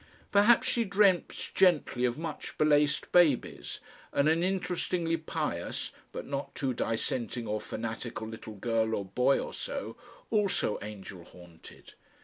[0.31, 3.79] Perhaps she dreamt gently of much belaced babies
[4.11, 9.53] and an interestingly pious (but not too dissenting or fanatical) little girl or boy or
[9.53, 9.95] so,
[10.31, 11.93] also angel haunted.